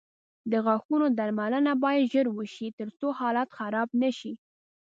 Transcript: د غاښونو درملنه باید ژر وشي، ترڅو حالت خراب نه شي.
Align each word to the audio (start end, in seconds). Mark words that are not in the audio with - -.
د 0.51 0.53
غاښونو 0.65 1.07
درملنه 1.17 1.71
باید 1.83 2.09
ژر 2.11 2.27
وشي، 2.31 2.67
ترڅو 2.79 3.07
حالت 3.19 3.49
خراب 3.57 3.89
نه 4.01 4.09
شي. 4.17 4.33